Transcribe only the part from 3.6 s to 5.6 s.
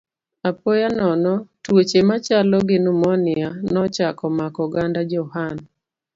nochako mako oganda Jo-Hun.